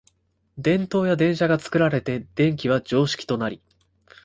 [0.57, 3.61] 電燈や電車が作られて電気は常識となり、